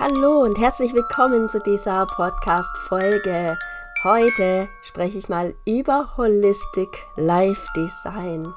Hallo 0.00 0.42
und 0.44 0.60
herzlich 0.60 0.94
willkommen 0.94 1.48
zu 1.48 1.58
dieser 1.58 2.06
Podcast-Folge. 2.06 3.58
Heute 4.04 4.68
spreche 4.82 5.18
ich 5.18 5.28
mal 5.28 5.54
über 5.66 6.16
Holistic 6.16 7.04
Life 7.16 7.66
Design. 7.74 8.54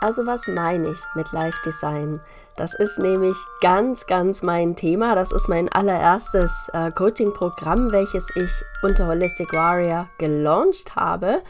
Also 0.00 0.24
was 0.24 0.46
meine 0.46 0.90
ich 0.90 1.00
mit 1.16 1.32
Life 1.32 1.58
Design? 1.66 2.20
Das 2.56 2.74
ist 2.74 3.00
nämlich 3.00 3.36
ganz, 3.60 4.06
ganz 4.06 4.44
mein 4.44 4.76
Thema. 4.76 5.16
Das 5.16 5.32
ist 5.32 5.48
mein 5.48 5.68
allererstes 5.68 6.70
äh, 6.72 6.92
Coaching-Programm, 6.92 7.90
welches 7.90 8.28
ich 8.36 8.52
unter 8.84 9.08
Holistic 9.08 9.52
Warrior 9.52 10.06
gelauncht 10.18 10.94
habe, 10.94 11.42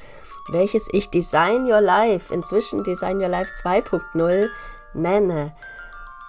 welches 0.53 0.89
ich 0.91 1.11
Design 1.11 1.71
Your 1.71 1.83
Life, 1.83 2.33
inzwischen 2.33 2.83
Design 2.83 3.19
Your 3.19 3.29
Life 3.29 3.51
2.0 3.63 4.49
nenne. 4.95 5.53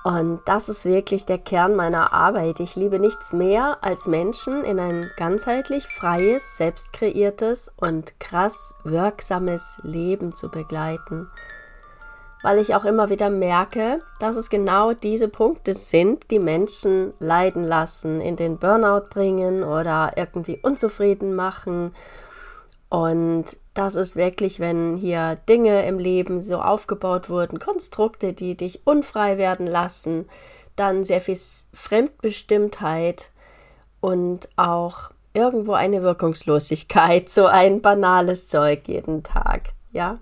Und 0.05 0.41
das 0.45 0.69
ist 0.69 0.85
wirklich 0.85 1.25
der 1.25 1.39
Kern 1.39 1.75
meiner 1.75 2.13
Arbeit. 2.13 2.59
Ich 2.59 2.75
liebe 2.75 2.99
nichts 2.99 3.33
mehr, 3.33 3.79
als 3.81 4.05
Menschen 4.05 4.63
in 4.63 4.77
ein 4.79 5.09
ganzheitlich 5.17 5.87
freies, 5.87 6.57
selbstkreiertes 6.57 7.73
und 7.75 8.19
krass 8.19 8.75
wirksames 8.83 9.79
Leben 9.81 10.35
zu 10.35 10.51
begleiten. 10.51 11.27
Weil 12.43 12.59
ich 12.59 12.75
auch 12.75 12.85
immer 12.85 13.09
wieder 13.09 13.31
merke, 13.31 13.99
dass 14.19 14.35
es 14.35 14.51
genau 14.51 14.93
diese 14.93 15.27
Punkte 15.27 15.73
sind, 15.73 16.29
die 16.29 16.37
Menschen 16.37 17.13
leiden 17.17 17.65
lassen, 17.65 18.21
in 18.21 18.35
den 18.35 18.59
Burnout 18.59 19.09
bringen 19.09 19.63
oder 19.63 20.13
irgendwie 20.17 20.59
unzufrieden 20.61 21.33
machen. 21.33 21.95
Und 22.89 23.57
das 23.75 23.95
ist 23.95 24.15
wirklich, 24.15 24.59
wenn 24.59 24.95
hier 24.95 25.37
Dinge 25.47 25.85
im 25.85 25.99
Leben 25.99 26.41
so 26.41 26.61
aufgebaut 26.61 27.29
wurden, 27.29 27.59
Konstrukte, 27.59 28.33
die 28.33 28.55
dich 28.55 28.87
unfrei 28.87 29.37
werden 29.37 29.67
lassen, 29.67 30.27
dann 30.77 31.03
sehr 31.03 31.21
viel 31.21 31.37
Fremdbestimmtheit 31.73 33.31
und 33.99 34.49
auch 34.55 35.11
irgendwo 35.33 35.73
eine 35.73 36.01
Wirkungslosigkeit, 36.01 37.29
so 37.29 37.45
ein 37.45 37.81
banales 37.81 38.47
Zeug 38.47 38.87
jeden 38.87 39.23
Tag, 39.23 39.73
ja. 39.91 40.19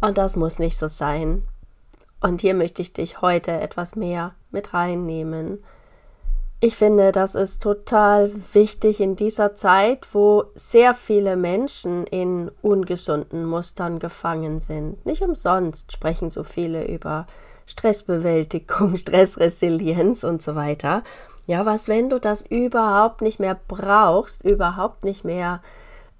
Und 0.00 0.18
das 0.18 0.36
muss 0.36 0.58
nicht 0.58 0.76
so 0.76 0.86
sein. 0.86 1.42
Und 2.20 2.42
hier 2.42 2.54
möchte 2.54 2.82
ich 2.82 2.92
dich 2.92 3.22
heute 3.22 3.52
etwas 3.52 3.96
mehr 3.96 4.34
mit 4.50 4.74
reinnehmen 4.74 5.64
ich 6.58 6.76
finde, 6.76 7.12
das 7.12 7.34
ist 7.34 7.62
total 7.62 8.32
wichtig 8.52 9.00
in 9.00 9.14
dieser 9.14 9.54
Zeit, 9.54 10.08
wo 10.12 10.44
sehr 10.54 10.94
viele 10.94 11.36
Menschen 11.36 12.06
in 12.06 12.50
ungesunden 12.62 13.44
Mustern 13.44 13.98
gefangen 13.98 14.60
sind. 14.60 15.04
Nicht 15.04 15.22
umsonst 15.22 15.92
sprechen 15.92 16.30
so 16.30 16.44
viele 16.44 16.86
über 16.86 17.26
Stressbewältigung, 17.66 18.96
Stressresilienz 18.96 20.24
und 20.24 20.40
so 20.40 20.54
weiter. 20.54 21.02
Ja, 21.46 21.66
was, 21.66 21.88
wenn 21.88 22.08
du 22.08 22.18
das 22.18 22.42
überhaupt 22.42 23.20
nicht 23.20 23.38
mehr 23.38 23.58
brauchst, 23.68 24.44
überhaupt 24.44 25.04
nicht 25.04 25.24
mehr 25.24 25.62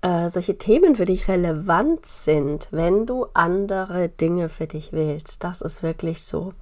äh, 0.03 0.29
solche 0.29 0.59
Themen 0.59 0.97
für 0.97 1.07
dich 1.07 1.29
relevant 1.29 2.05
sind, 2.05 2.69
wenn 2.71 3.07
du 3.07 3.27
andere 3.33 4.11
Dinge 4.11 4.51
für 4.51 4.67
dich 4.67 4.93
wählst. 4.93 5.43
Das 5.43 5.63
ist 5.63 5.83
wirklich 5.83 6.23
so. 6.23 6.53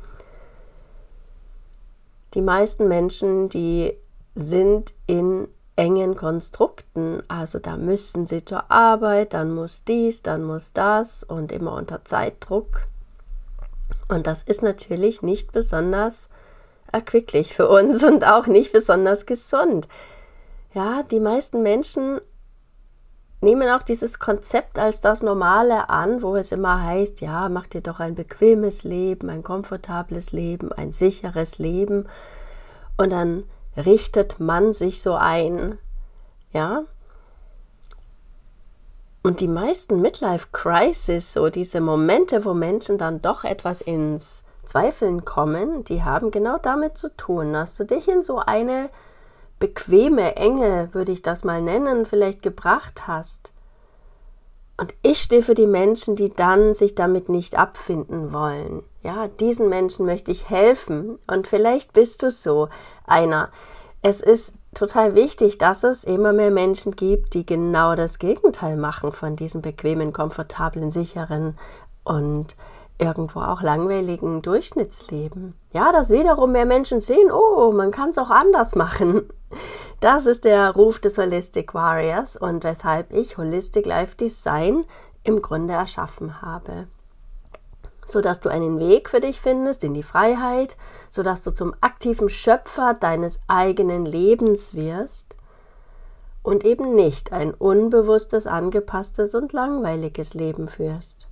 Die 2.34 2.42
meisten 2.42 2.88
Menschen, 2.88 3.48
die 3.48 3.96
sind 4.34 4.92
in 5.06 5.48
engen 5.76 6.16
Konstrukten. 6.16 7.22
Also 7.28 7.58
da 7.58 7.76
müssen 7.76 8.26
sie 8.26 8.44
zur 8.44 8.70
Arbeit, 8.70 9.34
dann 9.34 9.54
muss 9.54 9.84
dies, 9.84 10.22
dann 10.22 10.44
muss 10.44 10.72
das 10.72 11.22
und 11.22 11.52
immer 11.52 11.74
unter 11.74 12.04
Zeitdruck. 12.04 12.82
Und 14.08 14.26
das 14.26 14.42
ist 14.42 14.62
natürlich 14.62 15.22
nicht 15.22 15.52
besonders 15.52 16.28
erquicklich 16.92 17.54
für 17.54 17.68
uns 17.68 18.02
und 18.04 18.24
auch 18.24 18.46
nicht 18.46 18.72
besonders 18.72 19.26
gesund. 19.26 19.88
Ja, 20.74 21.02
die 21.04 21.20
meisten 21.20 21.62
Menschen 21.62 22.20
nehmen 23.44 23.68
auch 23.70 23.82
dieses 23.82 24.18
Konzept 24.18 24.78
als 24.78 25.00
das 25.00 25.22
Normale 25.22 25.88
an, 25.88 26.22
wo 26.22 26.36
es 26.36 26.50
immer 26.52 26.82
heißt, 26.82 27.20
ja, 27.20 27.48
mach 27.48 27.66
dir 27.66 27.80
doch 27.80 28.00
ein 28.00 28.14
bequemes 28.14 28.82
Leben, 28.82 29.30
ein 29.30 29.42
komfortables 29.42 30.32
Leben, 30.32 30.72
ein 30.72 30.90
sicheres 30.90 31.58
Leben. 31.58 32.08
Und 32.96 33.10
dann 33.10 33.44
richtet 33.76 34.40
man 34.40 34.72
sich 34.72 35.02
so 35.02 35.14
ein, 35.14 35.78
ja. 36.52 36.82
Und 39.22 39.40
die 39.40 39.48
meisten 39.48 40.00
Midlife 40.00 40.48
Crisis, 40.52 41.32
so 41.32 41.48
diese 41.48 41.80
Momente, 41.80 42.44
wo 42.44 42.52
Menschen 42.52 42.98
dann 42.98 43.22
doch 43.22 43.44
etwas 43.44 43.80
ins 43.80 44.44
Zweifeln 44.64 45.24
kommen, 45.24 45.84
die 45.84 46.02
haben 46.02 46.30
genau 46.30 46.58
damit 46.58 46.98
zu 46.98 47.14
tun, 47.16 47.52
dass 47.52 47.76
du 47.76 47.84
dich 47.84 48.08
in 48.08 48.22
so 48.22 48.38
eine 48.38 48.90
bequeme 49.64 50.36
Enge, 50.36 50.90
würde 50.92 51.12
ich 51.12 51.22
das 51.22 51.42
mal 51.42 51.62
nennen, 51.62 52.04
vielleicht 52.04 52.42
gebracht 52.42 53.06
hast. 53.06 53.50
Und 54.76 54.92
ich 55.00 55.22
stehe 55.22 55.42
für 55.42 55.54
die 55.54 55.66
Menschen, 55.66 56.16
die 56.16 56.28
dann 56.28 56.74
sich 56.74 56.94
damit 56.94 57.30
nicht 57.30 57.56
abfinden 57.56 58.34
wollen. 58.34 58.82
Ja, 59.02 59.26
diesen 59.28 59.70
Menschen 59.70 60.04
möchte 60.04 60.30
ich 60.30 60.50
helfen. 60.50 61.18
Und 61.26 61.46
vielleicht 61.46 61.94
bist 61.94 62.22
du 62.22 62.30
so 62.30 62.68
einer. 63.06 63.48
Es 64.02 64.20
ist 64.20 64.52
total 64.74 65.14
wichtig, 65.14 65.56
dass 65.56 65.82
es 65.82 66.04
immer 66.04 66.34
mehr 66.34 66.50
Menschen 66.50 66.94
gibt, 66.94 67.32
die 67.32 67.46
genau 67.46 67.94
das 67.94 68.18
Gegenteil 68.18 68.76
machen 68.76 69.12
von 69.12 69.34
diesem 69.34 69.62
bequemen, 69.62 70.12
komfortablen, 70.12 70.90
sicheren 70.90 71.56
und 72.02 72.54
irgendwo 72.98 73.40
auch 73.40 73.62
langweiligen 73.62 74.42
Durchschnittsleben. 74.42 75.54
Ja, 75.72 75.90
dass 75.92 76.10
wiederum 76.10 76.52
mehr 76.52 76.66
Menschen 76.66 77.00
sehen, 77.00 77.30
oh, 77.30 77.72
man 77.72 77.90
kann 77.90 78.10
es 78.10 78.18
auch 78.18 78.30
anders 78.30 78.74
machen. 78.74 79.28
Das 80.00 80.26
ist 80.26 80.44
der 80.44 80.70
Ruf 80.70 80.98
des 80.98 81.18
Holistic 81.18 81.74
Warriors 81.74 82.36
und 82.36 82.64
weshalb 82.64 83.12
ich 83.12 83.38
Holistic 83.38 83.86
Life 83.86 84.16
Design 84.16 84.84
im 85.22 85.42
Grunde 85.42 85.74
erschaffen 85.74 86.42
habe. 86.42 86.86
Sodass 88.04 88.40
du 88.40 88.50
einen 88.50 88.78
Weg 88.78 89.08
für 89.08 89.20
dich 89.20 89.40
findest 89.40 89.82
in 89.82 89.94
die 89.94 90.02
Freiheit, 90.02 90.76
sodass 91.08 91.42
du 91.42 91.52
zum 91.52 91.74
aktiven 91.80 92.28
Schöpfer 92.28 92.94
deines 92.94 93.40
eigenen 93.48 94.04
Lebens 94.04 94.74
wirst 94.74 95.34
und 96.42 96.64
eben 96.64 96.94
nicht 96.94 97.32
ein 97.32 97.54
unbewusstes, 97.54 98.46
angepasstes 98.46 99.34
und 99.34 99.52
langweiliges 99.52 100.34
Leben 100.34 100.68
führst. 100.68 101.26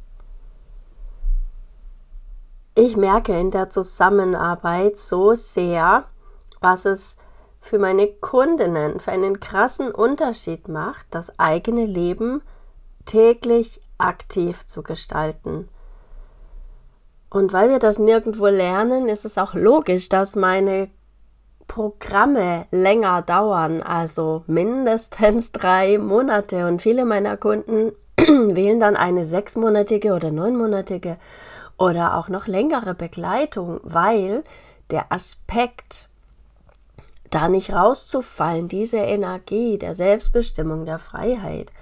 Ich 2.75 2.97
merke 2.97 3.39
in 3.39 3.50
der 3.50 3.69
Zusammenarbeit 3.69 4.97
so 4.97 5.34
sehr, 5.34 6.04
was 6.62 6.87
es 6.87 7.19
für 7.62 7.78
meine 7.78 8.09
Kundinnen 8.09 9.00
für 9.00 9.12
einen 9.12 9.41
krassen 9.41 9.93
Unterschied 9.93 10.69
macht, 10.69 11.06
das 11.11 11.39
eigene 11.39 11.87
Leben 11.87 12.43
täglich 13.06 13.81
aktiv 13.97 14.67
zu 14.67 14.83
gestalten. 14.83 15.69
Und 17.31 17.55
weil 17.55 17.71
wir 17.71 17.78
das 17.78 17.99
nirgendwo 17.99 18.49
lernen, 18.49 19.09
ist 19.09 19.25
es 19.25 19.39
auch 19.39 19.55
logisch, 19.55 20.11
dass 20.11 20.37
meine 20.37 20.91
Programme 21.69 22.67
länger 22.71 23.22
dauern, 23.22 23.81
also 23.81 24.43
mindestens 24.47 25.53
drei 25.53 25.97
Monate. 25.97 26.67
Und 26.67 26.83
viele 26.83 27.06
meiner 27.06 27.39
Kunden 27.39 27.93
wählen 28.19 28.81
dann 28.81 28.97
eine 28.97 29.25
sechsmonatige 29.25 30.12
oder 30.12 30.31
neunmonatige 30.31 31.17
oder 31.78 32.19
auch 32.19 32.28
noch 32.28 32.49
längere 32.49 32.95
Begleitung, 32.95 33.81
weil 33.83 34.45
der 34.91 35.11
Aspekt, 35.11 36.09
da 37.34 37.48
nicht 37.48 37.72
rauszufallen, 37.72 38.69
diese 38.69 38.98
Energie 38.98 39.78
der 39.78 39.94
Selbstbestimmung, 39.94 40.87
der 40.87 40.98
Freiheit, 40.98 41.72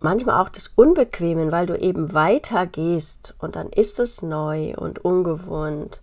manchmal 0.00 0.42
auch 0.42 0.48
des 0.48 0.68
Unbequemen, 0.74 1.52
weil 1.52 1.66
du 1.66 1.78
eben 1.78 2.12
weitergehst 2.14 3.34
und 3.38 3.56
dann 3.56 3.68
ist 3.68 4.00
es 4.00 4.22
neu 4.22 4.74
und 4.76 5.04
ungewohnt. 5.04 6.00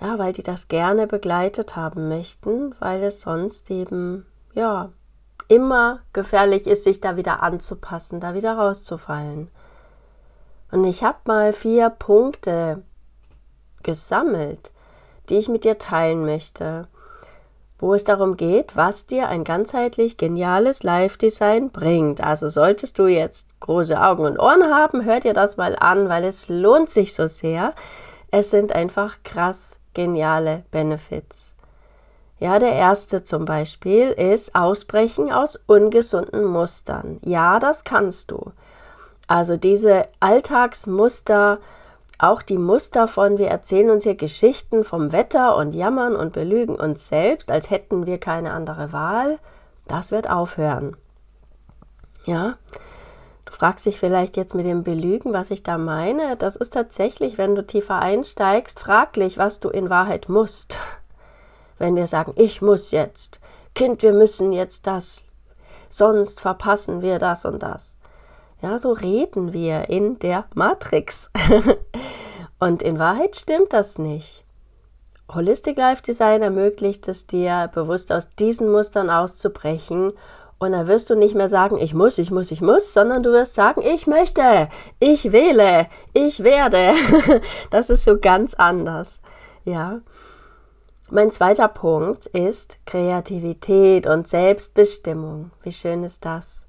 Ja, 0.00 0.18
weil 0.18 0.32
die 0.32 0.42
das 0.42 0.68
gerne 0.68 1.06
begleitet 1.06 1.74
haben 1.74 2.08
möchten, 2.08 2.74
weil 2.80 3.02
es 3.02 3.22
sonst 3.22 3.70
eben, 3.70 4.26
ja, 4.52 4.90
immer 5.48 6.00
gefährlich 6.12 6.66
ist, 6.66 6.84
sich 6.84 7.00
da 7.00 7.16
wieder 7.16 7.42
anzupassen, 7.42 8.20
da 8.20 8.34
wieder 8.34 8.58
rauszufallen. 8.58 9.48
Und 10.70 10.84
ich 10.84 11.02
habe 11.02 11.18
mal 11.24 11.52
vier 11.52 11.88
Punkte 11.90 12.82
gesammelt, 13.82 14.72
die 15.30 15.38
ich 15.38 15.48
mit 15.48 15.64
dir 15.64 15.78
teilen 15.78 16.24
möchte, 16.24 16.88
wo 17.78 17.94
es 17.94 18.04
darum 18.04 18.36
geht, 18.36 18.76
was 18.76 19.06
dir 19.06 19.28
ein 19.28 19.44
ganzheitlich 19.44 20.16
geniales 20.16 20.82
Live-Design 20.82 21.70
bringt. 21.70 22.22
Also 22.22 22.48
solltest 22.48 22.98
du 22.98 23.06
jetzt 23.06 23.60
große 23.60 24.00
Augen 24.00 24.24
und 24.24 24.38
Ohren 24.38 24.64
haben, 24.64 25.04
hör 25.04 25.20
dir 25.20 25.34
das 25.34 25.56
mal 25.56 25.76
an, 25.78 26.08
weil 26.08 26.24
es 26.24 26.48
lohnt 26.48 26.90
sich 26.90 27.14
so 27.14 27.26
sehr. 27.26 27.74
Es 28.30 28.50
sind 28.50 28.72
einfach 28.72 29.18
krass 29.24 29.78
geniale 29.94 30.64
Benefits. 30.70 31.54
Ja, 32.38 32.58
der 32.58 32.72
erste 32.72 33.24
zum 33.24 33.46
Beispiel 33.46 34.10
ist 34.10 34.54
Ausbrechen 34.54 35.32
aus 35.32 35.56
ungesunden 35.66 36.44
Mustern. 36.44 37.18
Ja, 37.24 37.58
das 37.58 37.84
kannst 37.84 38.30
du. 38.30 38.52
Also 39.26 39.56
diese 39.56 40.04
Alltagsmuster, 40.20 41.58
auch 42.18 42.42
die 42.42 42.58
Muster 42.58 43.08
von, 43.08 43.36
wir 43.36 43.48
erzählen 43.48 43.90
uns 43.90 44.04
hier 44.04 44.14
Geschichten 44.14 44.84
vom 44.84 45.12
Wetter 45.12 45.56
und 45.56 45.74
jammern 45.74 46.16
und 46.16 46.32
belügen 46.32 46.76
uns 46.76 47.08
selbst, 47.08 47.50
als 47.50 47.70
hätten 47.70 48.06
wir 48.06 48.18
keine 48.18 48.52
andere 48.52 48.92
Wahl, 48.92 49.38
das 49.86 50.10
wird 50.10 50.30
aufhören. 50.30 50.96
Ja, 52.24 52.56
du 53.44 53.52
fragst 53.52 53.84
dich 53.84 53.98
vielleicht 53.98 54.36
jetzt 54.36 54.54
mit 54.54 54.66
dem 54.66 54.82
Belügen, 54.82 55.32
was 55.32 55.50
ich 55.50 55.62
da 55.62 55.76
meine. 55.78 56.36
Das 56.36 56.56
ist 56.56 56.72
tatsächlich, 56.72 57.38
wenn 57.38 57.54
du 57.54 57.64
tiefer 57.64 58.00
einsteigst, 58.00 58.80
fraglich, 58.80 59.36
was 59.36 59.60
du 59.60 59.68
in 59.68 59.90
Wahrheit 59.90 60.28
musst. 60.28 60.76
Wenn 61.78 61.94
wir 61.94 62.06
sagen, 62.06 62.32
ich 62.36 62.62
muss 62.62 62.90
jetzt, 62.90 63.38
Kind, 63.74 64.00
wir 64.00 64.14
müssen 64.14 64.50
jetzt 64.50 64.86
das, 64.86 65.24
sonst 65.90 66.40
verpassen 66.40 67.02
wir 67.02 67.18
das 67.18 67.44
und 67.44 67.62
das. 67.62 67.98
Ja, 68.62 68.78
so 68.78 68.92
reden 68.92 69.52
wir 69.52 69.90
in 69.90 70.18
der 70.18 70.46
Matrix. 70.54 71.30
und 72.58 72.82
in 72.82 72.98
Wahrheit 72.98 73.36
stimmt 73.36 73.72
das 73.72 73.98
nicht. 73.98 74.44
Holistic 75.32 75.76
Life 75.76 76.02
Design 76.02 76.42
ermöglicht 76.42 77.08
es 77.08 77.26
dir, 77.26 77.70
bewusst 77.74 78.12
aus 78.12 78.28
diesen 78.38 78.70
Mustern 78.70 79.10
auszubrechen. 79.10 80.12
Und 80.58 80.72
da 80.72 80.86
wirst 80.86 81.10
du 81.10 81.16
nicht 81.16 81.34
mehr 81.34 81.50
sagen, 81.50 81.76
ich 81.76 81.92
muss, 81.92 82.16
ich 82.16 82.30
muss, 82.30 82.50
ich 82.50 82.62
muss, 82.62 82.94
sondern 82.94 83.22
du 83.22 83.30
wirst 83.32 83.54
sagen, 83.54 83.82
ich 83.82 84.06
möchte, 84.06 84.68
ich 85.00 85.32
wähle, 85.32 85.86
ich 86.14 86.42
werde. 86.42 86.92
das 87.70 87.90
ist 87.90 88.04
so 88.04 88.18
ganz 88.18 88.54
anders. 88.54 89.20
Ja. 89.64 90.00
Mein 91.10 91.30
zweiter 91.30 91.68
Punkt 91.68 92.26
ist 92.26 92.78
Kreativität 92.86 94.06
und 94.06 94.26
Selbstbestimmung. 94.26 95.50
Wie 95.62 95.72
schön 95.72 96.02
ist 96.04 96.24
das? 96.24 96.65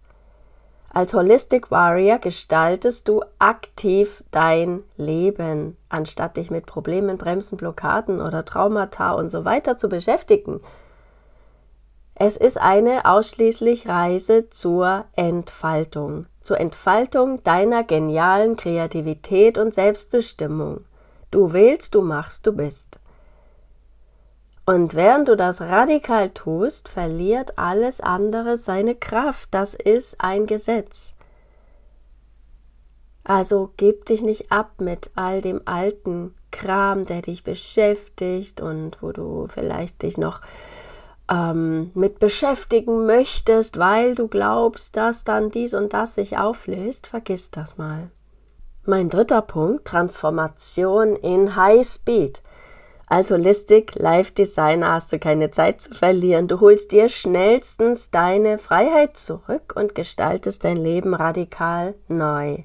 Als 0.94 1.14
Holistic 1.14 1.70
Warrior 1.70 2.18
gestaltest 2.18 3.08
du 3.08 3.24
aktiv 3.40 4.24
dein 4.32 4.84
Leben, 4.96 5.78
anstatt 5.90 6.38
dich 6.38 6.50
mit 6.50 6.66
Problemen, 6.66 7.18
Bremsen, 7.18 7.58
Blockaden 7.58 8.22
oder 8.22 8.46
Traumata 8.46 9.12
und 9.12 9.30
so 9.30 9.46
weiter 9.46 9.78
zu 9.78 9.90
beschäftigen. 9.90 10.62
Es 12.16 12.36
ist 12.36 12.58
eine 12.58 13.06
ausschließlich 13.06 13.88
Reise 13.88 14.50
zur 14.50 15.06
Entfaltung, 15.16 16.26
zur 16.42 16.60
Entfaltung 16.60 17.44
deiner 17.44 17.84
genialen 17.84 18.56
Kreativität 18.56 19.60
und 19.60 19.76
Selbstbestimmung. 19.76 20.86
Du 21.30 21.54
wählst, 21.54 21.94
du 21.94 22.02
machst, 22.02 22.48
du 22.48 22.54
bist. 22.54 23.00
Und 24.70 24.96
während 24.96 25.30
du 25.30 25.38
das 25.38 25.62
radikal 25.62 26.30
tust, 26.30 26.90
verliert 26.90 27.58
alles 27.58 28.02
andere 28.02 28.58
seine 28.58 28.96
Kraft. 28.96 29.48
Das 29.52 29.74
ist 29.74 30.20
ein 30.20 30.46
Gesetz. 30.46 31.16
Also 33.24 33.72
gib 33.78 34.06
dich 34.08 34.22
nicht 34.22 34.52
ab 34.52 34.74
mit 34.80 35.10
all 35.16 35.40
dem 35.40 35.62
alten 35.64 36.36
Kram, 36.52 37.06
der 37.06 37.22
dich 37.22 37.46
beschäftigt 37.46 38.60
und 38.60 39.02
wo 39.02 39.14
du 39.14 39.48
vielleicht 39.48 40.02
dich 40.02 40.18
noch 40.18 40.42
ähm, 41.32 41.92
mit 41.94 42.20
beschäftigen 42.20 43.06
möchtest, 43.06 43.80
weil 43.80 44.16
du 44.16 44.28
glaubst, 44.28 44.98
dass 44.98 45.24
dann 45.24 45.50
dies 45.50 45.74
und 45.74 45.94
das 45.94 46.16
sich 46.16 46.38
auflöst. 46.38 47.08
Vergiss 47.08 47.52
das 47.52 47.78
mal. 47.78 48.10
Mein 48.86 49.08
dritter 49.08 49.44
Punkt, 49.44 49.86
Transformation 49.86 51.16
in 51.16 51.56
High 51.56 51.88
Speed. 51.88 52.42
Als 53.10 53.32
Holistic 53.32 53.96
Life 53.96 54.34
Designer 54.34 54.92
hast 54.92 55.14
du 55.14 55.18
keine 55.18 55.50
Zeit 55.50 55.80
zu 55.80 55.94
verlieren. 55.94 56.50
Du 56.50 56.60
holst 56.60 56.92
dir 56.92 57.08
schnellstens 57.08 58.12
deine 58.12 58.58
Freiheit 58.58 59.16
zurück 59.16 59.74
und 59.78 59.96
gestaltest 59.96 60.66
dein 60.66 60.76
Leben 60.76 61.14
radikal 61.14 61.96
neu. 62.10 62.64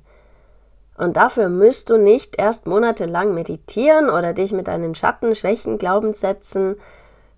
Und 0.97 1.17
dafür 1.17 1.49
müsst 1.49 1.91
du 1.91 1.97
nicht 1.97 2.41
erst 2.41 2.67
monatelang 2.67 3.35
meditieren 3.35 4.11
oder 4.11 4.33
dich 4.33 4.51
mit 4.51 4.67
deinen 4.67 4.97
Schatten, 4.97 5.37
Schwächen, 5.37 5.79
Glaubenssätzen, 5.79 6.75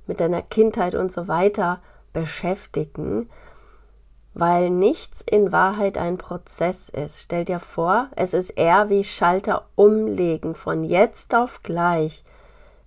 mit 0.06 0.21
deiner 0.21 0.41
Kindheit 0.41 0.95
und 0.95 1.12
so 1.12 1.29
weiter 1.29 1.81
beschäftigen, 2.15 3.29
weil 4.33 4.71
nichts 4.71 5.21
in 5.21 5.53
Wahrheit 5.53 5.99
ein 5.99 6.17
Prozess 6.17 6.89
ist. 6.89 7.21
Stell 7.21 7.45
dir 7.45 7.61
vor, 7.61 8.09
es 8.17 8.33
ist 8.33 8.51
eher 8.51 8.89
wie 8.89 9.05
Schalter 9.05 9.67
umlegen 9.75 10.55
von 10.55 10.85
jetzt 10.85 11.35
auf 11.35 11.62
gleich 11.62 12.25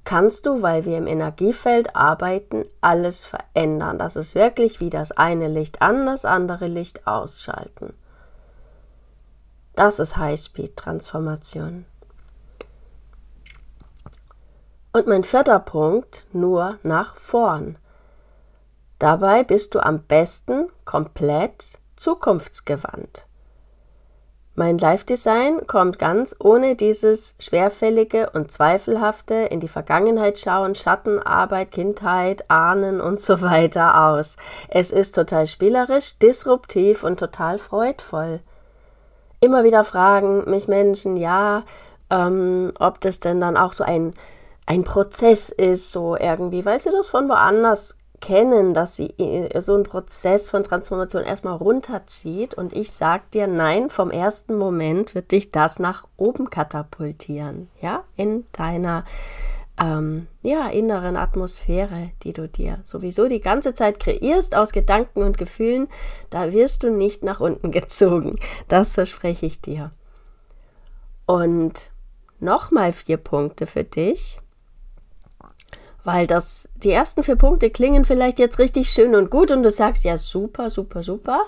kannst 0.07 0.45
du, 0.45 0.62
weil 0.62 0.86
wir 0.86 0.98
im 0.98 1.06
Energiefeld 1.06 1.94
arbeiten, 1.94 2.63
alles 2.80 3.25
verändern. 3.25 4.00
Das 4.00 4.15
ist 4.15 4.36
wirklich 4.36 4.80
wie 4.80 4.89
das 4.89 5.12
eine 5.12 5.50
Licht 5.50 5.81
an, 5.81 6.06
das 6.06 6.24
andere 6.24 6.68
Licht 6.68 7.06
ausschalten. 7.06 7.94
Das 9.75 10.00
ist 10.00 10.15
Highspeed-Transformation. 10.15 11.83
Und 14.94 15.07
mein 15.07 15.25
vierter 15.25 15.59
Punkt, 15.59 16.25
nur 16.31 16.80
nach 16.83 17.18
vorn. 17.18 17.77
Dabei 19.00 19.44
bist 19.44 19.75
du 19.75 19.81
am 19.81 20.04
besten 20.04 20.69
komplett 20.86 21.80
zukunftsgewandt. 21.98 23.27
Mein 24.59 24.80
Live-Design 24.80 25.68
kommt 25.68 26.00
ganz 26.00 26.36
ohne 26.39 26.75
dieses 26.75 27.36
schwerfällige 27.38 28.31
und 28.31 28.51
zweifelhafte 28.51 29.36
in 29.36 29.59
die 29.59 29.68
Vergangenheit 29.68 30.39
schauen, 30.39 30.74
Schattenarbeit, 30.74 31.69
Kindheit, 31.69 32.50
Ahnen 32.50 33.00
und 33.07 33.19
so 33.19 33.42
weiter 33.42 34.07
aus. 34.07 34.36
Es 34.68 34.92
ist 34.92 35.13
total 35.13 35.45
spielerisch, 35.45 36.18
disruptiv 36.18 37.04
und 37.04 37.19
total 37.19 37.59
freudvoll. 37.59 38.39
Immer 39.42 39.63
wieder 39.63 39.83
fragen 39.83 40.50
mich 40.50 40.68
Menschen, 40.68 41.18
ja, 41.18 41.62
ähm, 42.09 42.74
ob 42.80 43.00
das 43.01 43.19
denn 43.19 43.39
dann 43.39 43.57
auch 43.57 43.74
so 43.74 43.83
ein, 43.83 44.12
ein 44.65 44.83
Prozess 44.83 45.50
ist, 45.50 45.92
so 45.92 46.18
irgendwie, 46.18 46.65
weil 46.65 46.81
sie 46.81 46.89
das 46.89 47.09
von 47.09 47.30
woanders 47.30 47.95
kennen, 48.19 48.74
dass 48.74 48.96
sie 48.96 49.10
äh, 49.19 49.62
so 49.62 49.75
einen 49.75 49.84
Prozess 49.84 50.50
von 50.50 50.64
Transformation 50.64 51.24
erstmal 51.24 51.56
runterzieht 51.56 52.54
und 52.54 52.74
ich 52.74 52.92
sag 52.92 53.30
dir, 53.31 53.48
nein, 53.48 53.90
vom 53.90 54.12
ersten 54.12 54.58
Moment 54.58 55.16
wird 55.16 55.31
dich 55.31 55.52
das 55.52 55.80
nach 55.80 56.06
oben 56.18 56.50
katapultieren, 56.50 57.69
ja, 57.81 58.04
in 58.16 58.46
deiner 58.52 59.06
ähm, 59.80 60.28
ja, 60.42 60.68
inneren 60.69 61.18
Atmosphäre, 61.18 62.10
die 62.24 62.34
du 62.34 62.48
dir 62.48 62.80
sowieso 62.84 63.28
die 63.28 63.42
ganze 63.42 63.74
Zeit 63.74 64.00
kreierst 64.00 64.56
aus 64.56 64.72
Gedanken 64.72 65.22
und 65.22 65.38
Gefühlen, 65.38 65.88
da 66.30 66.52
wirst 66.52 66.84
du 66.84 66.90
nicht 66.90 67.24
nach 67.24 67.40
unten 67.40 67.72
gezogen. 67.72 68.38
Das 68.68 68.96
verspreche 68.96 69.46
ich 69.46 69.62
dir. 69.62 69.92
Und 71.25 71.92
nochmal 72.40 72.94
vier 72.94 73.18
Punkte 73.18 73.68
für 73.68 73.83
dich 73.83 74.40
weil 76.07 76.26
das, 76.26 76.69
die 76.76 76.92
ersten 76.92 77.21
vier 77.21 77.35
Punkte 77.35 77.69
klingen 77.69 78.06
vielleicht 78.06 78.40
jetzt 78.40 78.59
richtig 78.59 78.90
schön 78.90 79.14
und 79.14 79.30
gut 79.30 79.52
und 79.52 79.61
du 79.61 79.69
sagst, 79.69 80.06
ja, 80.06 80.16
super, 80.16 80.69
super, 80.69 81.04
super. 81.04 81.42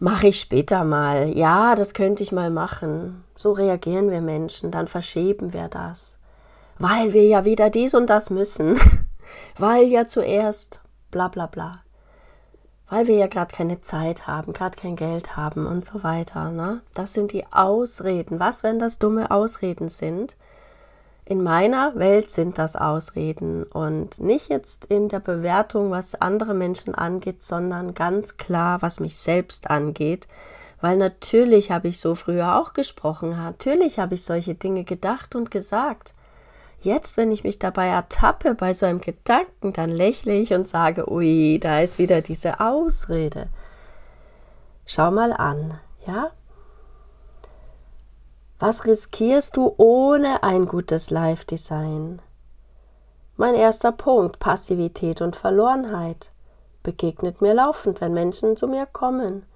Mache 0.00 0.26
ich 0.26 0.40
später 0.40 0.82
mal. 0.82 1.38
Ja, 1.38 1.76
das 1.76 1.94
könnte 1.94 2.24
ich 2.24 2.32
mal 2.32 2.50
machen. 2.50 3.22
So 3.36 3.52
reagieren 3.52 4.10
wir 4.10 4.22
Menschen, 4.22 4.72
dann 4.72 4.88
verschieben 4.88 5.52
wir 5.52 5.68
das. 5.68 6.16
Weil 6.80 7.12
wir 7.12 7.22
ja 7.22 7.44
wieder 7.44 7.70
dies 7.70 7.94
und 7.94 8.10
das 8.10 8.28
müssen. 8.28 8.76
weil 9.56 9.84
ja 9.84 10.08
zuerst 10.08 10.80
bla 11.12 11.28
bla 11.28 11.46
bla. 11.46 11.84
Weil 12.88 13.06
wir 13.06 13.14
ja 13.14 13.28
gerade 13.28 13.54
keine 13.54 13.82
Zeit 13.82 14.26
haben, 14.26 14.52
gerade 14.52 14.76
kein 14.76 14.96
Geld 14.96 15.36
haben 15.36 15.68
und 15.68 15.84
so 15.84 16.02
weiter. 16.02 16.50
Ne? 16.50 16.80
Das 16.94 17.12
sind 17.12 17.30
die 17.30 17.46
Ausreden. 17.52 18.40
Was, 18.40 18.64
wenn 18.64 18.80
das 18.80 18.98
dumme 18.98 19.30
Ausreden 19.30 19.90
sind? 19.90 20.34
In 21.30 21.44
meiner 21.44 21.94
Welt 21.94 22.28
sind 22.28 22.58
das 22.58 22.74
Ausreden 22.74 23.62
und 23.62 24.18
nicht 24.18 24.48
jetzt 24.48 24.86
in 24.86 25.08
der 25.08 25.20
Bewertung, 25.20 25.92
was 25.92 26.20
andere 26.20 26.54
Menschen 26.54 26.92
angeht, 26.92 27.40
sondern 27.40 27.94
ganz 27.94 28.36
klar, 28.36 28.82
was 28.82 28.98
mich 28.98 29.16
selbst 29.16 29.70
angeht. 29.70 30.26
Weil 30.80 30.96
natürlich 30.96 31.70
habe 31.70 31.86
ich 31.86 32.00
so 32.00 32.16
früher 32.16 32.56
auch 32.56 32.72
gesprochen, 32.72 33.30
natürlich 33.30 34.00
habe 34.00 34.16
ich 34.16 34.24
solche 34.24 34.56
Dinge 34.56 34.82
gedacht 34.82 35.36
und 35.36 35.52
gesagt. 35.52 36.14
Jetzt, 36.82 37.16
wenn 37.16 37.30
ich 37.30 37.44
mich 37.44 37.60
dabei 37.60 37.86
ertappe 37.86 38.56
bei 38.56 38.74
so 38.74 38.86
einem 38.86 39.00
Gedanken, 39.00 39.72
dann 39.72 39.90
lächle 39.90 40.32
ich 40.32 40.52
und 40.52 40.66
sage, 40.66 41.08
ui, 41.08 41.60
da 41.60 41.80
ist 41.80 42.00
wieder 42.00 42.22
diese 42.22 42.58
Ausrede. 42.58 43.46
Schau 44.84 45.12
mal 45.12 45.32
an, 45.32 45.78
ja? 46.08 46.32
Was 48.62 48.84
riskierst 48.84 49.56
du 49.56 49.72
ohne 49.78 50.42
ein 50.42 50.66
gutes 50.66 51.08
Live-Design? 51.08 52.20
Mein 53.38 53.54
erster 53.54 53.90
Punkt, 53.90 54.38
Passivität 54.38 55.22
und 55.22 55.34
Verlorenheit, 55.34 56.30
begegnet 56.82 57.40
mir 57.40 57.54
laufend, 57.54 58.02
wenn 58.02 58.12
Menschen 58.12 58.58
zu 58.58 58.68
mir 58.68 58.84
kommen. 58.84 59.46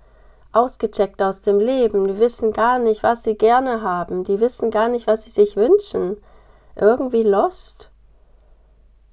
Ausgecheckt 0.52 1.20
aus 1.22 1.42
dem 1.42 1.60
Leben, 1.60 2.08
die 2.08 2.18
wissen 2.18 2.54
gar 2.54 2.78
nicht, 2.78 3.02
was 3.02 3.24
sie 3.24 3.34
gerne 3.34 3.82
haben, 3.82 4.24
die 4.24 4.40
wissen 4.40 4.70
gar 4.70 4.88
nicht, 4.88 5.06
was 5.06 5.24
sie 5.24 5.30
sich 5.30 5.54
wünschen. 5.54 6.16
Irgendwie 6.74 7.24
lost. 7.24 7.90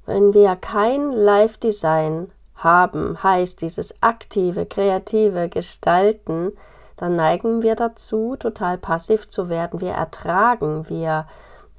Wenn 0.05 0.33
wir 0.33 0.55
kein 0.55 1.12
Live-Design 1.12 2.31
haben, 2.55 3.21
heißt 3.21 3.62
dieses 3.62 4.01
aktive, 4.01 4.65
kreative 4.65 5.50
Gestalten, 5.50 6.53
dann 7.01 7.15
neigen 7.15 7.63
wir 7.63 7.75
dazu, 7.75 8.36
total 8.38 8.77
passiv 8.77 9.27
zu 9.27 9.50
werden. 9.50 9.81
Wir 9.81 9.93
ertragen, 9.93 10.88
wir 10.88 11.25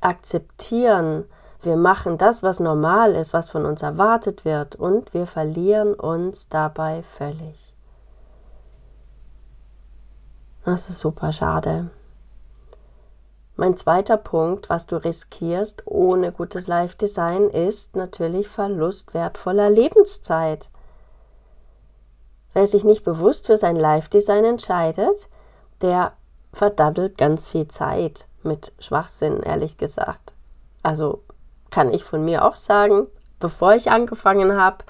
akzeptieren, 0.00 1.26
wir 1.62 1.76
machen 1.76 2.18
das, 2.18 2.42
was 2.42 2.58
normal 2.58 3.14
ist, 3.14 3.32
was 3.32 3.48
von 3.48 3.64
uns 3.64 3.82
erwartet 3.82 4.44
wird 4.44 4.74
und 4.74 5.14
wir 5.14 5.28
verlieren 5.28 5.94
uns 5.94 6.48
dabei 6.48 7.04
völlig. 7.04 7.72
Das 10.64 10.90
ist 10.90 10.98
super 10.98 11.30
schade. 11.30 11.88
Mein 13.54 13.76
zweiter 13.76 14.16
Punkt, 14.16 14.70
was 14.70 14.86
du 14.86 14.96
riskierst 14.96 15.86
ohne 15.86 16.32
gutes 16.32 16.66
Live-Design, 16.66 17.48
ist 17.48 17.94
natürlich 17.94 18.48
Verlust 18.48 19.14
wertvoller 19.14 19.70
Lebenszeit. 19.70 20.68
Wer 22.54 22.66
sich 22.66 22.84
nicht 22.84 23.04
bewusst 23.04 23.46
für 23.46 23.56
sein 23.56 23.76
Live-Design 23.76 24.44
entscheidet, 24.44 25.28
der 25.80 26.12
verdaddelt 26.52 27.16
ganz 27.16 27.48
viel 27.48 27.68
Zeit 27.68 28.26
mit 28.42 28.72
Schwachsinn, 28.78 29.42
ehrlich 29.42 29.78
gesagt. 29.78 30.34
Also 30.82 31.22
kann 31.70 31.92
ich 31.92 32.04
von 32.04 32.24
mir 32.24 32.44
auch 32.44 32.56
sagen, 32.56 33.06
bevor 33.40 33.74
ich 33.74 33.90
angefangen 33.90 34.56
habe, 34.56 34.84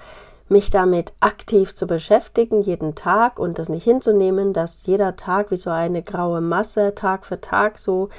mich 0.48 0.70
damit 0.70 1.12
aktiv 1.20 1.74
zu 1.74 1.86
beschäftigen, 1.86 2.62
jeden 2.62 2.94
Tag 2.94 3.38
und 3.38 3.58
das 3.58 3.68
nicht 3.68 3.84
hinzunehmen, 3.84 4.52
dass 4.52 4.84
jeder 4.86 5.16
Tag 5.16 5.50
wie 5.50 5.56
so 5.56 5.70
eine 5.70 6.02
graue 6.02 6.40
Masse 6.40 6.94
Tag 6.94 7.24
für 7.24 7.40
Tag 7.40 7.78
so 7.78 8.10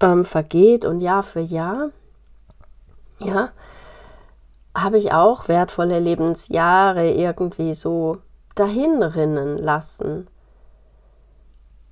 ähm, 0.00 0.24
vergeht 0.24 0.84
und 0.84 1.00
Jahr 1.00 1.22
für 1.22 1.40
Jahr, 1.40 1.90
ja, 3.18 3.50
habe 4.74 4.98
ich 4.98 5.12
auch 5.12 5.48
wertvolle 5.48 5.98
Lebensjahre 5.98 7.10
irgendwie 7.10 7.74
so 7.74 8.18
dahinrinnen 8.54 9.58
lassen. 9.58 10.28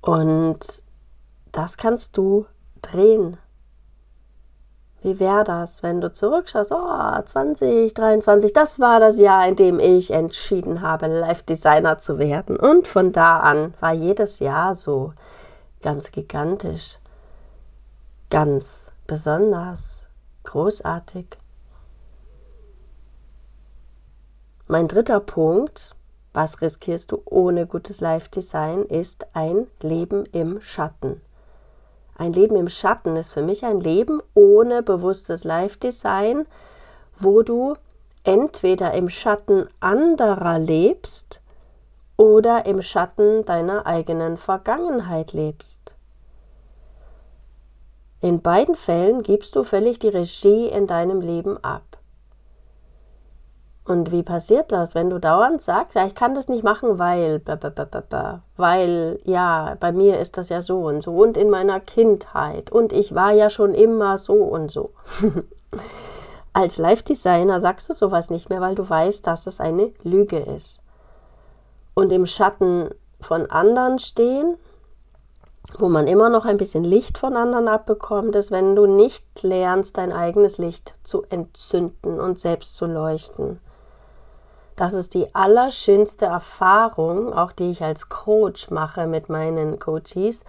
Und 0.01 0.59
das 1.51 1.77
kannst 1.77 2.17
du 2.17 2.45
drehen. 2.81 3.37
Wie 5.03 5.19
wäre 5.19 5.43
das, 5.43 5.81
wenn 5.81 5.99
du 5.99 6.11
zurückschaust? 6.11 6.71
Oh, 6.71 7.21
2023, 7.25 8.53
das 8.53 8.79
war 8.79 8.99
das 8.99 9.17
Jahr, 9.17 9.47
in 9.47 9.55
dem 9.55 9.79
ich 9.79 10.11
entschieden 10.11 10.81
habe, 10.81 11.07
Live-Designer 11.07 11.97
zu 11.97 12.19
werden. 12.19 12.55
Und 12.55 12.87
von 12.87 13.11
da 13.11 13.39
an 13.39 13.73
war 13.79 13.93
jedes 13.93 14.39
Jahr 14.39 14.75
so 14.75 15.13
ganz 15.81 16.11
gigantisch, 16.11 16.99
ganz 18.29 18.91
besonders, 19.07 20.05
großartig. 20.43 21.25
Mein 24.67 24.87
dritter 24.87 25.19
Punkt, 25.19 25.95
was 26.33 26.61
riskierst 26.61 27.11
du 27.11 27.21
ohne 27.25 27.67
gutes 27.67 27.99
Live-Design, 28.01 28.83
ist 28.85 29.27
ein 29.33 29.67
Leben 29.81 30.25
im 30.31 30.61
Schatten. 30.61 31.21
Ein 32.17 32.33
Leben 32.33 32.55
im 32.55 32.69
Schatten 32.69 33.15
ist 33.15 33.33
für 33.33 33.41
mich 33.41 33.65
ein 33.65 33.79
Leben 33.79 34.21
ohne 34.33 34.83
bewusstes 34.83 35.43
Live-Design, 35.43 36.45
wo 37.17 37.41
du 37.41 37.75
entweder 38.23 38.93
im 38.93 39.09
Schatten 39.09 39.67
anderer 39.79 40.59
lebst 40.59 41.41
oder 42.17 42.65
im 42.65 42.81
Schatten 42.81 43.43
deiner 43.45 43.85
eigenen 43.85 44.37
Vergangenheit 44.37 45.33
lebst. 45.33 45.95
In 48.21 48.41
beiden 48.41 48.75
Fällen 48.75 49.23
gibst 49.23 49.55
du 49.55 49.63
völlig 49.63 49.97
die 49.97 50.09
Regie 50.09 50.67
in 50.67 50.85
deinem 50.85 51.21
Leben 51.21 51.57
ab. 51.63 51.90
Und 53.91 54.13
wie 54.13 54.23
passiert 54.23 54.71
das, 54.71 54.95
wenn 54.95 55.09
du 55.09 55.19
dauernd 55.19 55.61
sagst, 55.61 55.95
ja, 55.95 56.05
ich 56.05 56.15
kann 56.15 56.33
das 56.33 56.47
nicht 56.47 56.63
machen, 56.63 56.97
weil, 56.97 57.41
weil, 58.55 59.19
ja, 59.25 59.75
bei 59.81 59.91
mir 59.91 60.17
ist 60.17 60.37
das 60.37 60.47
ja 60.47 60.61
so 60.61 60.87
und 60.87 61.03
so 61.03 61.11
und 61.11 61.35
in 61.35 61.49
meiner 61.49 61.81
Kindheit 61.81 62.71
und 62.71 62.93
ich 62.93 63.13
war 63.13 63.33
ja 63.33 63.49
schon 63.49 63.73
immer 63.73 64.17
so 64.17 64.35
und 64.35 64.71
so. 64.71 64.91
Als 66.53 66.77
Live-Designer 66.77 67.59
sagst 67.59 67.89
du 67.89 67.93
sowas 67.93 68.29
nicht 68.29 68.49
mehr, 68.49 68.61
weil 68.61 68.75
du 68.75 68.89
weißt, 68.89 69.27
dass 69.27 69.45
es 69.45 69.59
eine 69.59 69.91
Lüge 70.03 70.39
ist. 70.39 70.79
Und 71.93 72.13
im 72.13 72.25
Schatten 72.25 72.91
von 73.19 73.45
anderen 73.47 73.99
stehen, 73.99 74.55
wo 75.79 75.89
man 75.89 76.07
immer 76.07 76.29
noch 76.29 76.45
ein 76.45 76.55
bisschen 76.55 76.85
Licht 76.85 77.17
von 77.17 77.35
anderen 77.35 77.67
abbekommt, 77.67 78.37
ist, 78.37 78.51
wenn 78.51 78.73
du 78.73 78.85
nicht 78.85 79.43
lernst, 79.43 79.97
dein 79.97 80.13
eigenes 80.13 80.59
Licht 80.59 80.95
zu 81.03 81.23
entzünden 81.29 82.21
und 82.21 82.39
selbst 82.39 82.77
zu 82.77 82.85
leuchten. 82.85 83.59
Das 84.75 84.93
ist 84.93 85.13
die 85.13 85.33
allerschönste 85.35 86.25
Erfahrung, 86.25 87.33
auch 87.33 87.51
die 87.51 87.71
ich 87.71 87.83
als 87.83 88.09
Coach 88.09 88.69
mache 88.69 89.07
mit 89.07 89.29
meinen 89.29 89.79
Coaches. 89.79 90.43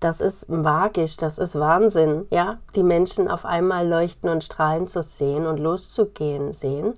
Das 0.00 0.20
ist 0.20 0.48
magisch, 0.48 1.16
das 1.16 1.38
ist 1.38 1.58
Wahnsinn, 1.58 2.26
ja, 2.30 2.58
die 2.74 2.82
Menschen 2.82 3.28
auf 3.28 3.44
einmal 3.44 3.86
leuchten 3.86 4.28
und 4.28 4.42
strahlen 4.42 4.88
zu 4.88 5.02
sehen 5.02 5.46
und 5.46 5.58
loszugehen 5.58 6.52
sehen. 6.52 6.94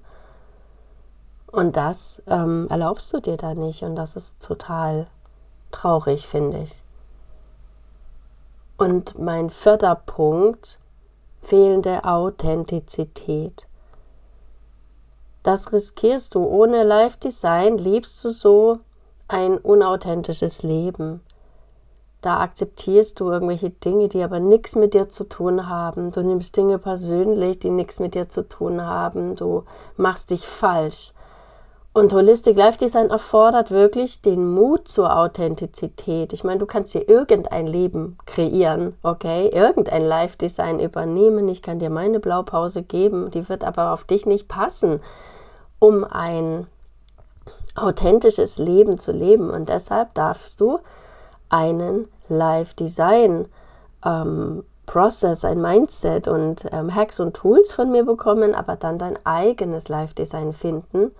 Und 1.52 1.76
das 1.76 2.22
ähm, 2.26 2.66
erlaubst 2.70 3.12
du 3.12 3.20
dir 3.20 3.36
da 3.36 3.54
nicht 3.54 3.82
und 3.82 3.94
das 3.94 4.16
ist 4.16 4.42
total 4.42 5.06
traurig, 5.70 6.26
finde 6.26 6.62
ich. 6.62 6.82
Und 8.76 9.18
mein 9.18 9.50
vierter 9.50 9.94
Punkt, 9.94 10.80
fehlende 11.42 12.04
Authentizität. 12.04 13.68
Das 15.44 15.74
riskierst 15.74 16.34
du. 16.34 16.42
Ohne 16.42 16.84
Live-Design 16.84 17.76
lebst 17.76 18.24
du 18.24 18.30
so 18.30 18.78
ein 19.28 19.58
unauthentisches 19.58 20.62
Leben. 20.62 21.20
Da 22.22 22.40
akzeptierst 22.40 23.20
du 23.20 23.30
irgendwelche 23.30 23.68
Dinge, 23.68 24.08
die 24.08 24.22
aber 24.22 24.40
nichts 24.40 24.74
mit 24.74 24.94
dir 24.94 25.10
zu 25.10 25.24
tun 25.24 25.68
haben. 25.68 26.10
Du 26.12 26.22
nimmst 26.22 26.56
Dinge 26.56 26.78
persönlich, 26.78 27.58
die 27.58 27.68
nichts 27.68 28.00
mit 28.00 28.14
dir 28.14 28.30
zu 28.30 28.48
tun 28.48 28.86
haben. 28.86 29.36
Du 29.36 29.64
machst 29.98 30.30
dich 30.30 30.46
falsch. 30.46 31.12
Und 31.92 32.14
Holistic 32.14 32.56
Life 32.56 32.78
Design 32.78 33.10
erfordert 33.10 33.70
wirklich 33.70 34.22
den 34.22 34.50
Mut 34.50 34.88
zur 34.88 35.14
Authentizität. 35.14 36.32
Ich 36.32 36.42
meine, 36.42 36.58
du 36.58 36.66
kannst 36.66 36.94
dir 36.94 37.06
irgendein 37.06 37.66
Leben 37.66 38.16
kreieren, 38.24 38.94
okay? 39.02 39.50
Irgendein 39.52 40.06
Life 40.06 40.38
Design 40.38 40.80
übernehmen. 40.80 41.48
Ich 41.48 41.60
kann 41.60 41.80
dir 41.80 41.90
meine 41.90 42.18
Blaupause 42.18 42.82
geben, 42.82 43.30
die 43.30 43.46
wird 43.50 43.62
aber 43.62 43.92
auf 43.92 44.04
dich 44.04 44.24
nicht 44.24 44.48
passen 44.48 45.02
um 45.78 46.04
ein 46.04 46.66
authentisches 47.74 48.58
Leben 48.58 48.98
zu 48.98 49.12
leben. 49.12 49.50
Und 49.50 49.68
deshalb 49.68 50.14
darfst 50.14 50.60
du 50.60 50.78
einen 51.48 52.08
Live-Design 52.28 53.48
ähm, 54.04 54.64
Process, 54.86 55.44
ein 55.44 55.60
Mindset 55.60 56.28
und 56.28 56.66
ähm, 56.72 56.94
Hacks 56.94 57.18
und 57.18 57.34
Tools 57.34 57.72
von 57.72 57.90
mir 57.90 58.04
bekommen, 58.04 58.54
aber 58.54 58.76
dann 58.76 58.98
dein 58.98 59.18
eigenes 59.24 59.88
Live-Design 59.88 60.52
finden. 60.52 61.12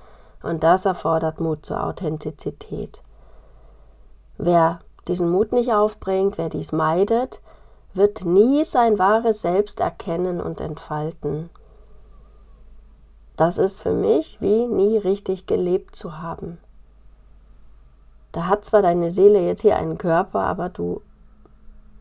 Und 0.43 0.63
das 0.63 0.85
erfordert 0.85 1.41
Mut 1.41 1.65
zur 1.65 1.83
Authentizität. 1.83 3.03
Wer 4.37 4.81
diesen 5.09 5.31
Mut 5.31 5.53
nicht 5.53 5.73
aufbringt, 5.73 6.37
wer 6.37 6.51
dies 6.51 6.73
meidet, 6.73 7.41
wird 7.95 8.25
nie 8.25 8.65
sein 8.65 8.99
wahres 8.99 9.41
Selbst 9.43 9.81
erkennen 9.81 10.41
und 10.41 10.61
entfalten. 10.61 11.49
Das 13.37 13.59
ist 13.59 13.81
für 13.81 13.93
mich 13.93 14.41
wie 14.41 14.67
nie 14.67 14.97
richtig 14.97 15.47
gelebt 15.47 15.97
zu 15.97 16.19
haben. 16.23 16.59
Da 18.33 18.47
hat 18.49 18.65
zwar 18.65 18.83
deine 18.83 19.11
Seele 19.11 19.41
jetzt 19.41 19.63
hier 19.63 19.77
einen 19.77 19.99
Körper, 19.99 20.41
aber 20.41 20.69
du 20.69 21.03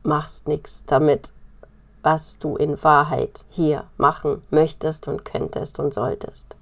machst 0.04 0.48
nichts 0.48 0.86
damit, 0.86 1.32
was 2.02 2.38
du 2.38 2.56
in 2.58 2.84
Wahrheit 2.84 3.46
hier 3.50 3.86
machen 3.98 4.42
möchtest 4.50 5.08
und 5.08 5.26
könntest 5.26 5.80
und 5.80 5.94
solltest. 5.94 6.56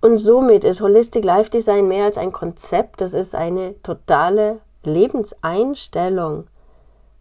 Und 0.00 0.18
somit 0.18 0.64
ist 0.64 0.80
Holistic 0.80 1.24
Life 1.24 1.50
Design 1.50 1.88
mehr 1.88 2.04
als 2.04 2.18
ein 2.18 2.32
Konzept, 2.32 3.00
das 3.00 3.14
ist 3.14 3.34
eine 3.34 3.80
totale 3.82 4.60
Lebenseinstellung. 4.84 6.46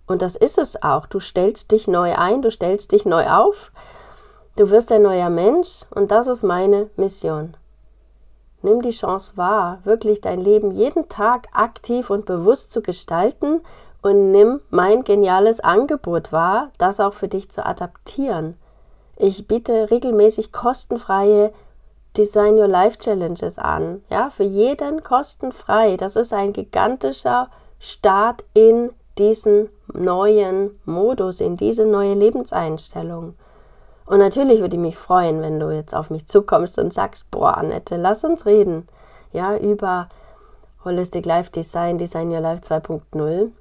Und 0.05 0.21
das 0.21 0.35
ist 0.35 0.57
es 0.57 0.81
auch. 0.83 1.07
Du 1.07 1.19
stellst 1.19 1.71
dich 1.71 1.87
neu 1.87 2.15
ein, 2.15 2.41
du 2.41 2.51
stellst 2.51 2.91
dich 2.91 3.05
neu 3.05 3.27
auf, 3.27 3.71
Du 4.57 4.71
wirst 4.71 4.91
ein 4.91 5.03
neuer 5.03 5.29
Mensch 5.29 5.81
und 5.93 6.09
das 6.09 6.25
ist 6.25 6.41
meine 6.41 6.89
Mission. 6.95 7.55
Nimm 8.63 8.81
die 8.81 8.89
Chance 8.89 9.37
wahr, 9.37 9.81
wirklich 9.83 10.19
dein 10.19 10.41
Leben 10.41 10.71
jeden 10.71 11.09
Tag 11.09 11.47
aktiv 11.53 12.09
und 12.09 12.25
bewusst 12.25 12.71
zu 12.71 12.81
gestalten 12.81 13.61
und 14.01 14.31
nimm 14.31 14.61
mein 14.71 15.03
geniales 15.03 15.59
Angebot 15.59 16.31
wahr, 16.31 16.71
das 16.79 16.99
auch 16.99 17.13
für 17.13 17.27
dich 17.27 17.51
zu 17.51 17.63
adaptieren. 17.67 18.57
Ich 19.15 19.47
biete 19.47 19.91
regelmäßig 19.91 20.51
kostenfreie 20.51 21.53
Design 22.17 22.57
Your 22.57 22.67
Life 22.67 22.97
Challenges 22.97 23.59
an. 23.59 24.01
Ja, 24.09 24.31
für 24.31 24.43
jeden 24.43 25.03
kostenfrei. 25.03 25.97
Das 25.97 26.15
ist 26.15 26.33
ein 26.33 26.51
gigantischer 26.51 27.51
Start 27.77 28.43
in 28.55 28.89
diesen 29.19 29.69
neuen 29.93 30.79
Modus, 30.83 31.41
in 31.41 31.57
diese 31.57 31.85
neue 31.85 32.15
Lebenseinstellung. 32.15 33.35
Und 34.07 34.19
natürlich 34.19 34.61
würde 34.61 34.77
ich 34.77 34.81
mich 34.81 34.97
freuen, 34.97 35.41
wenn 35.41 35.59
du 35.59 35.69
jetzt 35.69 35.93
auf 35.93 36.09
mich 36.09 36.27
zukommst 36.27 36.79
und 36.79 36.93
sagst, 36.93 37.29
boah, 37.29 37.57
Annette, 37.57 37.97
lass 37.97 38.23
uns 38.23 38.45
reden. 38.45 38.87
Ja, 39.33 39.57
über 39.57 40.07
Holistic 40.85 41.25
Life 41.25 41.51
Design, 41.51 41.97
Design 41.97 42.31
Your 42.31 42.39
Life 42.39 42.63
2.0. 42.63 43.51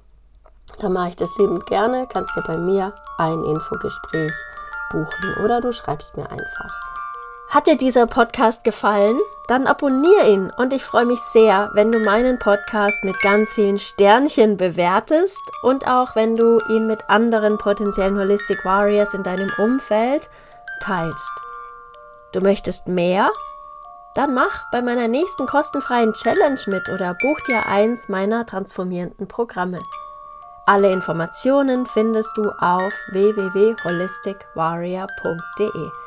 Da 0.79 0.89
mache 0.89 1.09
ich 1.09 1.15
das 1.17 1.37
liebend 1.37 1.65
gerne. 1.65 2.07
Kannst 2.11 2.35
dir 2.35 2.43
bei 2.43 2.57
mir 2.57 2.93
ein 3.17 3.43
Infogespräch 3.43 4.31
buchen 4.91 5.43
oder 5.43 5.59
du 5.59 5.73
schreibst 5.73 6.15
mir 6.15 6.29
einfach. 6.29 6.79
Hat 7.49 7.67
dir 7.67 7.77
dieser 7.77 8.07
Podcast 8.07 8.63
gefallen? 8.63 9.19
Dann 9.47 9.65
abonniere 9.65 10.27
ihn 10.27 10.51
und 10.57 10.73
ich 10.73 10.83
freue 10.83 11.05
mich 11.05 11.21
sehr, 11.21 11.71
wenn 11.73 11.89
du 11.91 11.99
meinen 11.99 12.37
Podcast 12.37 13.05
mit 13.05 13.21
ganz 13.21 13.53
vielen 13.53 13.79
Sternchen 13.79 14.57
bewertest 14.57 15.39
und 15.61 15.87
auch 15.87 16.17
wenn 16.17 16.35
du 16.35 16.59
ihn 16.67 16.85
mit 16.85 17.09
anderen 17.09 17.57
potenziellen 17.57 18.19
Holistic 18.19 18.65
Warriors 18.65 19.13
in 19.13 19.23
deinem 19.23 19.49
Umfeld 19.57 20.29
teilst. 20.81 21.31
Du 22.33 22.41
möchtest 22.41 22.89
mehr? 22.89 23.29
Dann 24.15 24.33
mach 24.33 24.69
bei 24.71 24.81
meiner 24.81 25.07
nächsten 25.07 25.45
kostenfreien 25.45 26.11
Challenge 26.13 26.59
mit 26.65 26.89
oder 26.89 27.13
buch 27.13 27.39
dir 27.47 27.67
eins 27.67 28.09
meiner 28.09 28.45
transformierenden 28.45 29.29
Programme. 29.29 29.79
Alle 30.65 30.91
Informationen 30.91 31.85
findest 31.85 32.35
du 32.35 32.51
auf 32.59 32.91
www.holisticwarrior.de. 33.13 36.06